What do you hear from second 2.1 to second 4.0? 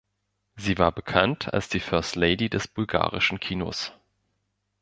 Lady des bulgarischen Kinos.